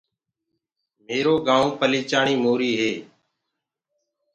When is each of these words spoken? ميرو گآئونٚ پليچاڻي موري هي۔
ميرو 1.05 1.35
گآئونٚ 1.47 1.77
پليچاڻي 1.79 2.35
موري 2.43 2.71
هي۔ 2.79 2.93